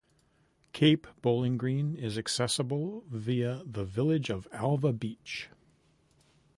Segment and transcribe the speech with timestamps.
[0.73, 5.49] Cape Bowling Green is accessible via the village of Alva Beach.